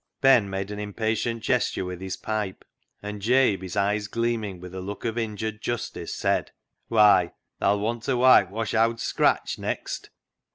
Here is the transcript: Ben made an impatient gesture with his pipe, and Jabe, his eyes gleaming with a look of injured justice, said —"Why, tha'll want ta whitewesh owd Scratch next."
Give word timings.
Ben 0.19 0.49
made 0.49 0.71
an 0.71 0.79
impatient 0.79 1.43
gesture 1.43 1.85
with 1.85 2.01
his 2.01 2.17
pipe, 2.17 2.65
and 3.03 3.21
Jabe, 3.21 3.61
his 3.61 3.77
eyes 3.77 4.07
gleaming 4.07 4.59
with 4.59 4.73
a 4.73 4.81
look 4.81 5.05
of 5.05 5.15
injured 5.15 5.61
justice, 5.61 6.11
said 6.15 6.49
—"Why, 6.87 7.33
tha'll 7.59 7.79
want 7.79 8.01
ta 8.01 8.13
whitewesh 8.15 8.73
owd 8.73 8.99
Scratch 8.99 9.59
next." 9.59 10.09